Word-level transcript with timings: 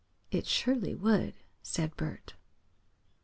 "It 0.31 0.47
surely 0.47 0.95
would," 0.95 1.35
said 1.61 1.95
Bert. 1.95 2.33